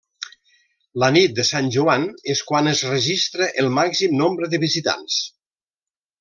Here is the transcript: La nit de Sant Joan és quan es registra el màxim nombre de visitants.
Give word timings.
La 1.03 1.09
nit 1.17 1.35
de 1.39 1.45
Sant 1.49 1.69
Joan 1.75 2.07
és 2.35 2.41
quan 2.53 2.71
es 2.73 2.81
registra 2.93 3.51
el 3.65 3.71
màxim 3.81 4.17
nombre 4.23 4.51
de 4.55 4.63
visitants. 4.65 5.21